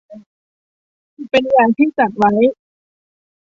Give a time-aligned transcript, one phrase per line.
[1.31, 2.31] เป็นอย่างที่จัดไว้